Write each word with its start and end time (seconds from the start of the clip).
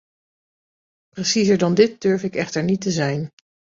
Preciezer 1.13 1.57
dan 1.57 1.73
dit 1.73 2.01
durf 2.01 2.23
ik 2.23 2.35
echter 2.35 2.63
niet 2.63 2.81
te 2.81 2.91
zijn. 2.91 3.29